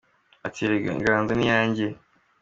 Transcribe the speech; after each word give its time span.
Ati 0.45 0.59
“Erega 0.65 0.87
inganzo 0.95 1.31
ni 1.35 1.45
iyanjye. 1.45 1.85